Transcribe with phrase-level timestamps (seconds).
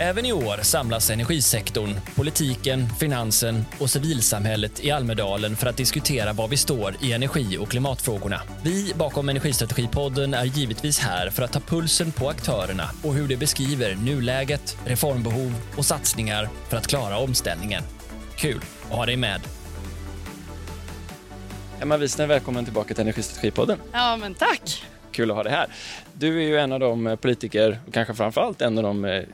[0.00, 6.48] Även i år samlas energisektorn, politiken, finansen och civilsamhället i Almedalen för att diskutera var
[6.48, 8.40] vi står i energi och klimatfrågorna.
[8.62, 13.36] Vi bakom Energistrategipodden är givetvis här för att ta pulsen på aktörerna och hur de
[13.36, 17.82] beskriver nuläget, reformbehov och satsningar för att klara omställningen.
[18.36, 18.60] Kul
[18.90, 19.40] att ha dig med.
[21.80, 23.78] Emma Wiesner, välkommen tillbaka till Energistrategipodden.
[23.92, 24.84] Ja, men tack.
[25.18, 25.66] Kul att ha dig här.
[26.12, 29.24] Du är ju en av de eh, politiker, och kanske framförallt en av de eh,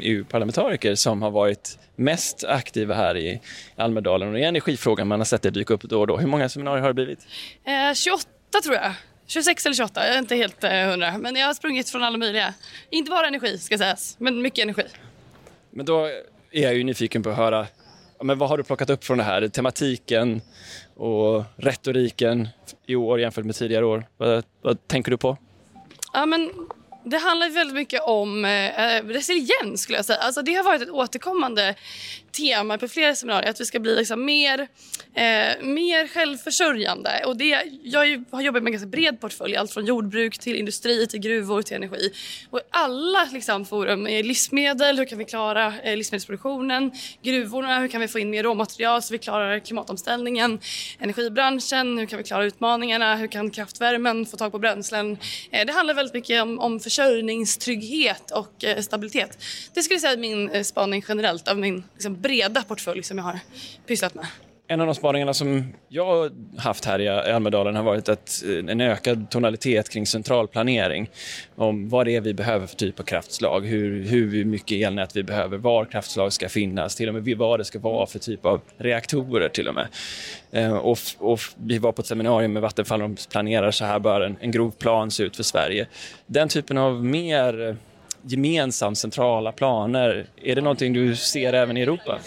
[0.00, 3.40] EU-parlamentariker som har varit mest aktiva här i
[3.76, 5.08] Almedalen och i energifrågan.
[5.08, 6.16] Man har sett det dyka upp då och då.
[6.16, 7.26] Hur många seminarier har det blivit?
[7.64, 8.28] Eh, 28
[8.64, 8.92] tror jag.
[9.26, 11.18] 26 eller 28, jag är inte helt eh, hundra.
[11.18, 12.54] Men jag har sprungit från alla möjliga.
[12.90, 14.84] Inte bara energi ska sägas, men mycket energi.
[15.70, 16.04] Men då
[16.50, 17.66] är jag ju nyfiken på att höra,
[18.22, 19.48] men vad har du plockat upp från det här?
[19.48, 20.40] Tematiken
[20.96, 22.48] och retoriken
[22.86, 24.06] i år jämfört med tidigare år.
[24.16, 25.36] Vad, vad tänker du på?
[26.12, 26.50] Ja, men
[27.04, 30.18] det handlar väldigt mycket om eh, resiliens skulle jag säga.
[30.18, 31.74] Alltså, det har varit ett återkommande
[32.32, 34.60] tema på flera seminarier att vi ska bli liksom mer,
[35.14, 37.22] eh, mer självförsörjande.
[37.26, 41.06] Och det, jag har jobbat med en ganska bred portfölj, allt från jordbruk till industri,
[41.06, 42.12] till gruvor, till energi.
[42.50, 46.92] Och alla liksom, forum är livsmedel, hur kan vi klara eh, livsmedelsproduktionen?
[47.22, 50.60] Gruvorna, hur kan vi få in mer råmaterial så vi klarar klimatomställningen?
[50.98, 53.16] Energibranschen, hur kan vi klara utmaningarna?
[53.16, 55.18] Hur kan kraftvärmen få tag på bränslen?
[55.50, 59.38] Eh, det handlar väldigt mycket om, om försörjningstrygghet och eh, stabilitet.
[59.74, 63.18] Det skulle jag säga är min eh, spaning generellt av min liksom, breda portfölj som
[63.18, 63.40] jag har
[63.86, 64.26] pysslat med.
[64.70, 68.72] En av de spaningarna som jag har haft här i Almedalen har varit att eh,
[68.72, 71.10] en ökad tonalitet kring centralplanering.
[71.56, 75.22] Om vad det är vi behöver för typ av kraftslag, hur, hur mycket elnät vi
[75.22, 78.60] behöver, var kraftslag ska finnas, till och med vad det ska vara för typ av
[78.78, 79.88] reaktorer till och med.
[80.50, 83.98] Eh, och, och vi var på ett seminarium med Vattenfall och de planerar så här
[83.98, 85.86] bör en, en grov plan se ut för Sverige.
[86.26, 87.74] Den typen av mer eh,
[88.22, 90.26] gemensam centrala planer.
[90.42, 92.18] Är det någonting du ser även i Europa?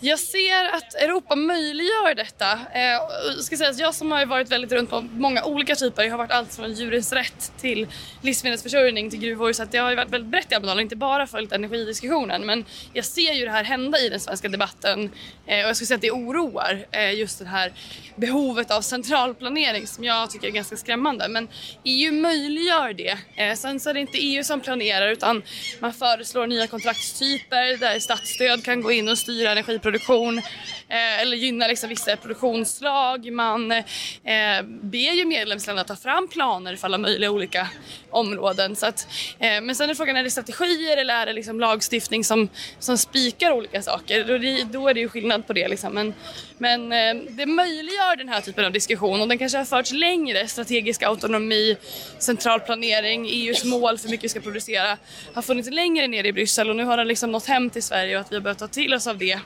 [0.00, 2.52] Jag ser att Europa möjliggör detta.
[2.52, 6.02] Eh, jag, ska säga att jag som har varit väldigt runt på många olika typer,
[6.02, 7.86] jag har varit allt från djurens rätt till
[8.22, 11.52] livsmedelsförsörjning till gruvor så att jag har varit väldigt brett i Almedalen, inte bara följt
[11.52, 15.10] energidiskussionen men jag ser ju det här hända i den svenska debatten
[15.46, 17.72] eh, och jag skulle säga att det oroar eh, just det här
[18.16, 21.48] behovet av centralplanering som jag tycker är ganska skrämmande men
[21.84, 23.18] EU möjliggör det.
[23.56, 25.42] Sen så är det inte EU som planerar utan
[25.80, 30.38] man föreslår nya kontraktstyper där statsstöd kan gå in och styra energiproduktion
[30.88, 33.32] eh, eller gynna liksom vissa produktionsslag.
[33.32, 33.84] Man eh,
[34.82, 37.68] ber ju medlemsländerna ta fram planer för alla möjliga olika
[38.10, 38.76] områden.
[38.76, 39.08] Så att,
[39.38, 42.48] eh, men sen är frågan, är det strategier eller är det liksom lagstiftning som,
[42.78, 44.24] som spikar olika saker?
[44.24, 45.68] Då, det, då är det ju skillnad på det.
[45.68, 45.94] Liksom.
[45.94, 46.14] Men,
[46.58, 50.48] men eh, det möjliggör den här typen av diskussion och den kanske har förts längre.
[50.48, 51.76] Strategisk autonomi,
[52.18, 54.97] central planering, EUs mål för hur mycket vi ska producera
[55.34, 58.16] har funnits längre ner i Bryssel och nu har den liksom nått hem till Sverige
[58.16, 59.38] och att vi har börjat ta till oss av det.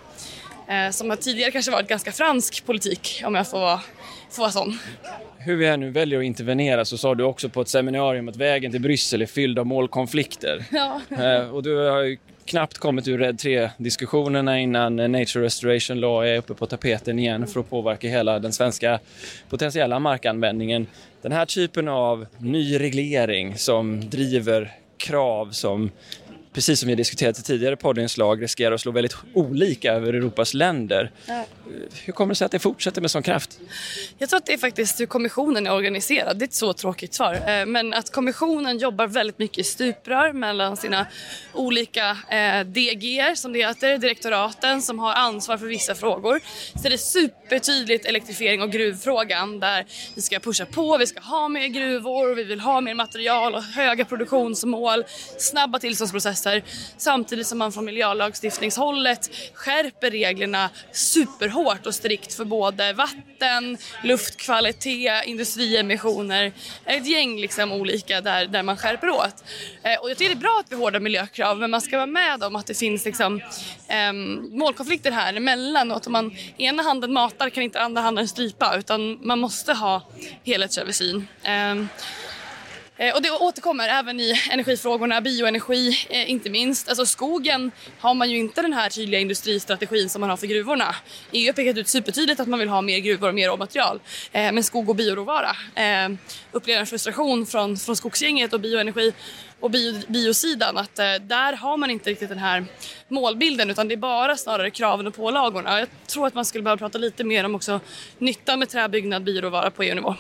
[0.69, 3.81] Eh, som har tidigare kanske varit ganska fransk politik om jag får vara,
[4.31, 4.79] får vara sån.
[5.39, 8.37] Hur vi här nu väljer att intervenera så sa du också på ett seminarium att
[8.37, 10.65] vägen till Bryssel är fylld av målkonflikter.
[10.71, 11.01] Ja.
[11.11, 16.39] Eh, och du har ju knappt kommit ur RED 3-diskussionerna innan Nature Restoration Law är
[16.39, 19.01] uppe på tapeten igen för att påverka hela den svenska
[19.49, 20.87] potentiella markanvändningen.
[21.23, 25.91] Den här typen av ny reglering som driver krav som
[26.53, 31.11] precis som vi diskuterat i tidigare poddinslag, riskerar att slå väldigt olika över Europas länder.
[31.27, 31.45] Ja.
[32.05, 33.59] Hur kommer det sig att det fortsätter med sån kraft?
[34.19, 36.39] Jag tror att det är faktiskt hur kommissionen är organiserad.
[36.39, 37.35] Det är ett så tråkigt svar.
[37.35, 41.07] Eh, men att kommissionen jobbar väldigt mycket i stuprör mellan sina
[41.53, 46.41] olika eh, DG som det heter, direktoraten som har ansvar för vissa frågor.
[46.75, 51.49] Så det är supertydligt elektrifiering och gruvfrågan där vi ska pusha på, vi ska ha
[51.49, 55.05] mer gruvor, vi vill ha mer material och höga produktionsmål,
[55.39, 56.63] snabba tillståndsprocesser processer
[56.97, 66.53] samtidigt som man från miljölagstiftningshållet skärper reglerna superhårt och strikt för både vatten, luftkvalitet, industriemissioner.
[66.85, 69.45] Ett gäng liksom olika där, där man skärper åt.
[69.83, 71.97] Eh, och jag tycker det är bra att vi har hårda miljökrav men man ska
[71.97, 73.41] vara med om att det finns liksom,
[73.89, 74.13] eh,
[74.51, 78.77] målkonflikter här emellan och att om man ena handen matar kan inte andra handen strypa
[78.77, 80.03] utan man måste ha
[80.45, 81.29] helhetsöversyn.
[81.43, 81.75] Eh,
[82.97, 86.89] Eh, och det återkommer även i energifrågorna, bioenergi eh, inte minst.
[86.89, 90.95] Alltså skogen har man ju inte den här tydliga industristrategin som man har för gruvorna.
[91.33, 94.01] EU har pekat ut supertydligt att man vill ha mer gruvor och mer råmaterial.
[94.33, 95.57] Eh, men skog och bioråvara
[96.53, 99.13] upplever en frustration från, från skogsgänget och bioenergi
[99.61, 102.65] och bio, biosidan att där har man inte riktigt den här
[103.09, 105.79] målbilden utan det är bara snarare kraven och pålagorna.
[105.79, 107.81] Jag tror att man skulle behöva prata lite mer om också
[108.19, 110.17] nyttan med träbyggnad, bioråvara på EU-nivå.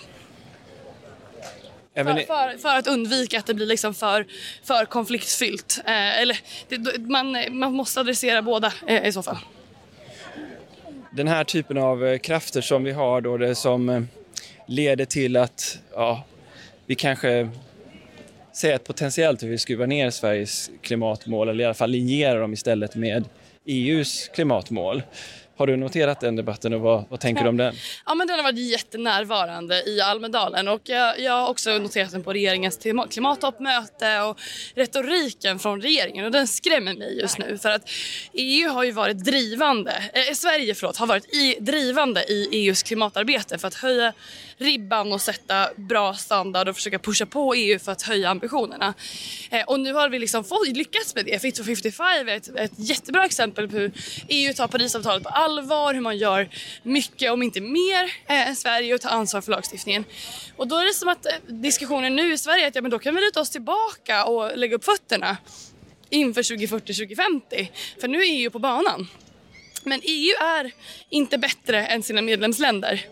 [1.95, 4.27] För, för, för, att undvika att det blir liksom för,
[4.63, 5.81] för konfliktfyllt.
[5.87, 9.39] Eh, eller, det, man, man måste adressera båda eh, i så fall.
[11.11, 14.03] Den här typen av eh, krafter som vi har då, det som eh,
[14.67, 16.25] leder till att ja,
[16.87, 17.51] vi kanske
[18.53, 22.95] säger att potentiellt vi skruvar ner Sveriges klimatmål eller i alla fall linjerar dem istället
[22.95, 23.25] med
[23.67, 25.03] EUs klimatmål.
[25.57, 27.75] Har du noterat den debatten och vad, vad tänker du om den?
[28.07, 32.23] Ja, men den har varit jättenärvarande i Almedalen och jag, jag har också noterat den
[32.23, 32.79] på regeringens
[33.11, 34.41] klimattoppmöte och
[34.75, 37.91] retoriken från regeringen och den skrämmer mig just nu för att
[38.33, 42.83] EU har ju varit drivande, eh, eh, Sverige förlåt, har varit i, drivande i EUs
[42.83, 44.13] klimatarbete för att höja
[44.57, 48.95] ribban och sätta bra standard och försöka pusha på EU för att höja ambitionerna.
[49.51, 51.39] Eh, och nu har vi liksom fått, lyckats med det.
[51.39, 53.93] Fit for 55 är ett, ett jättebra exempel på hur
[54.29, 56.49] EU tar Parisavtalet på allvar, hur man gör
[56.83, 60.05] mycket, om inte mer, eh, än Sverige och tar ansvar för lagstiftningen.
[60.57, 62.91] Och då är det som att eh, diskussionen nu i Sverige är att ja, men
[62.91, 65.37] då kan vi luta oss tillbaka och lägga upp fötterna
[66.11, 67.69] inför 2040-2050.
[68.01, 69.09] För nu är EU på banan.
[69.85, 70.73] Men EU är
[71.11, 73.07] inte bättre än sina medlemsländer.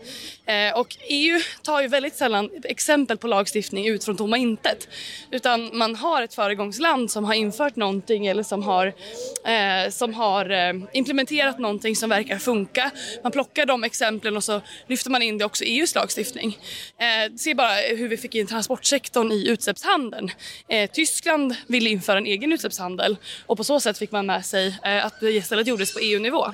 [0.45, 4.87] Eh, och EU tar ju väldigt sällan exempel på lagstiftning ut från tomma intet.
[5.31, 8.87] Utan man har ett föregångsland som har infört någonting eller som har,
[9.45, 12.91] eh, som har eh, implementerat någonting som verkar funka.
[13.23, 16.57] Man plockar de exemplen och så lyfter man in det också i EUs lagstiftning.
[16.97, 20.31] Eh, se bara hur vi fick in transportsektorn i utsläppshandeln.
[20.67, 24.79] Eh, Tyskland ville införa en egen utsläppshandel och på så sätt fick man med sig
[24.83, 26.53] eh, att det istället gjordes på EU-nivå.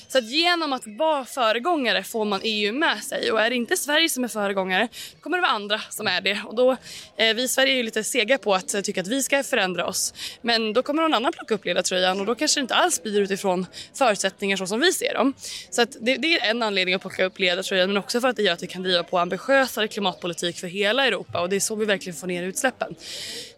[0.11, 3.77] Så att genom att vara föregångare får man EU med sig och är det inte
[3.77, 4.87] Sverige som är föregångare
[5.21, 6.41] kommer det vara andra som är det.
[6.45, 6.71] Och då,
[7.17, 9.43] eh, vi i Sverige är ju lite sega på att eh, tycka att vi ska
[9.43, 10.13] förändra oss.
[10.41, 13.21] Men då kommer någon annan plocka upp ledartröjan och då kanske det inte alls blir
[13.21, 15.33] utifrån förutsättningar så som vi ser dem.
[15.69, 18.35] Så att det, det är en anledning att plocka upp ledartröjan men också för att
[18.35, 21.59] det gör att vi kan driva på ambitiösare klimatpolitik för hela Europa och det är
[21.59, 22.95] så vi verkligen får ner utsläppen.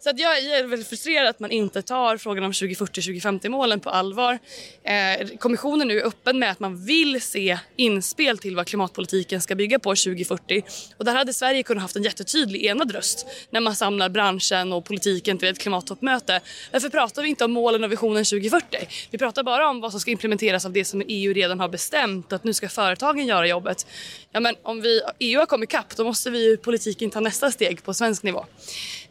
[0.00, 3.90] Så att jag är väldigt frustrerad att man inte tar frågan om 2040-2050 målen på
[3.90, 4.38] allvar.
[4.82, 9.54] Eh, kommissionen nu är öppen med att man vill se inspel till vad klimatpolitiken ska
[9.54, 10.62] bygga på 2040.
[10.96, 14.84] Och där hade Sverige kunnat haft en jättetydlig enad röst när man samlar branschen och
[14.84, 16.40] politiken till ett klimattoppmöte.
[16.72, 18.88] Varför pratar vi inte om målen och visionen 2040?
[19.10, 22.32] Vi pratar bara om vad som ska implementeras av det som EU redan har bestämt
[22.32, 23.86] att nu ska företagen göra jobbet.
[24.32, 27.84] Ja, men om vi, EU har kommit kapp då måste vi politiken ta nästa steg
[27.84, 28.46] på svensk nivå.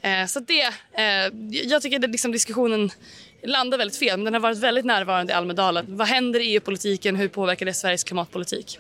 [0.02, 0.62] Eh, så det,
[0.94, 2.92] eh, jag tycker att liksom diskussionen
[3.46, 5.86] landar väldigt fel, men den har varit väldigt närvarande i Almedalen.
[5.90, 7.16] Vad händer i EU-politiken?
[7.16, 8.80] Hur påverkar det Sveriges klimatpolitik?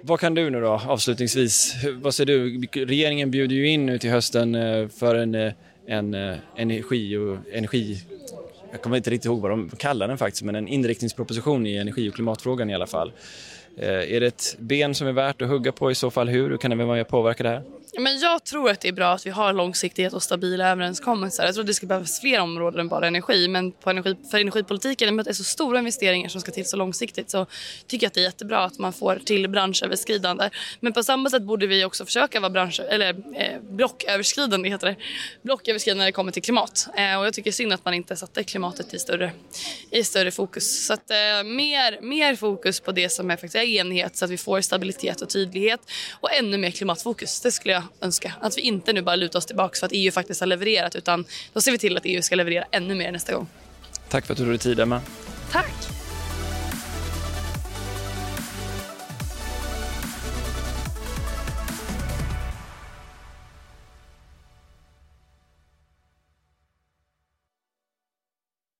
[0.00, 2.60] Vad kan du nu då avslutningsvis, vad ser du?
[2.72, 5.52] Regeringen bjuder ju in nu till hösten eh, för en, eh,
[5.86, 8.02] en, eh, energi och energi
[8.72, 12.10] jag kommer inte riktigt ihåg vad de kallar den faktiskt, men en inriktningsproposition i energi
[12.10, 13.12] och klimatfrågan i alla fall.
[13.76, 16.28] Eh, är det ett ben som är värt att hugga på i så fall?
[16.28, 17.62] Hur, hur kan det vara med och påverka det här?
[17.98, 21.44] Men jag tror att det är bra att vi har långsiktighet och stabila överenskommelser.
[21.44, 23.48] Jag tror att det ska behövas fler områden än bara energi.
[23.48, 26.40] Men på energi, för energipolitiken, i och med att det är så stora investeringar som
[26.40, 27.46] ska till så långsiktigt så
[27.86, 30.50] tycker jag att det är jättebra att man får till branschöverskridande.
[30.80, 34.96] Men på samma sätt borde vi också försöka vara bransch, eller, eh, blocköverskridande, heter det.
[35.42, 36.88] blocköverskridande när det kommer till klimat.
[36.96, 39.32] Eh, och jag tycker synd att man inte satte klimatet i större,
[39.90, 40.86] i större fokus.
[40.86, 44.36] Så att, eh, mer, mer fokus på det som är faktiskt enighet så att vi
[44.36, 45.80] får stabilitet och tydlighet
[46.20, 47.40] och ännu mer klimatfokus.
[47.40, 48.32] Det skulle jag önska.
[48.40, 51.24] Att vi inte nu bara lutar oss tillbaka för att EU faktiskt har levererat utan
[51.52, 53.46] då ser vi till att EU ska leverera ännu mer nästa gång.
[54.08, 55.00] Tack för att du tog dig tid Emma.
[55.52, 55.81] Tack.